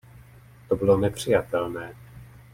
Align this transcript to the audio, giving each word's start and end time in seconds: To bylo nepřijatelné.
To 0.69 0.75
bylo 0.75 0.97
nepřijatelné. 0.97 1.95